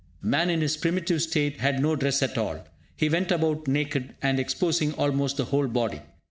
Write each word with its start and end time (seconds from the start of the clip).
Man 0.23 0.49
in 0.49 0.61
his 0.61 0.77
primitive 0.77 1.21
state 1.21 1.57
had 1.59 1.79
no 1.79 1.95
dress 1.95 2.23
at 2.23 2.35
all; 2.35 2.65
he 2.95 3.07
went 3.07 3.31
about 3.31 3.67
naked, 3.67 4.15
and 4.19 4.39
exposing 4.39 4.93
almost 4.93 5.37
the 5.37 5.45
whole 5.45 5.67
body. 5.67 6.01